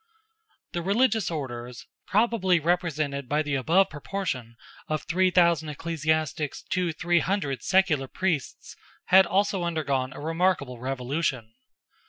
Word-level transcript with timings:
The 0.71 0.81
religious 0.81 1.29
orders, 1.29 1.85
probably 2.07 2.59
represented 2.59 3.29
by 3.29 3.43
the 3.43 3.53
above 3.53 3.91
proportion 3.91 4.55
of 4.87 5.03
three 5.03 5.29
thousand 5.29 5.69
ecclesiastics 5.69 6.63
to 6.71 6.91
three 6.91 7.19
hundred 7.19 7.61
[secular] 7.61 8.07
priests 8.07 8.75
had 9.13 9.27
also 9.27 9.61
undergone 9.63 10.11
a 10.11 10.19
remarkable 10.19 10.79
revolution. 10.79 11.53